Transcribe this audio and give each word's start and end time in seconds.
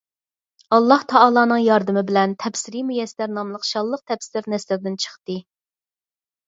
ئاللاھ 0.77 1.03
تائالانىڭ 1.11 1.61
ياردىمى 1.65 2.03
بىلەن 2.07 2.33
«تەپسىرى 2.45 2.83
مۇيەسسەر» 2.89 3.33
ناملىق 3.37 3.71
شانلىق 3.75 4.05
تەپسىر 4.13 4.53
نەشردىن 4.57 5.01
چىقتى. 5.07 5.43